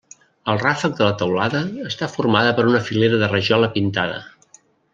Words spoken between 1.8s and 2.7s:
està formada per